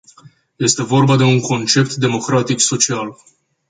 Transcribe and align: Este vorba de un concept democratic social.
Este 0.57 0.83
vorba 0.83 1.15
de 1.17 1.23
un 1.25 1.39
concept 1.39 1.93
democratic 1.93 2.59
social. 2.59 3.15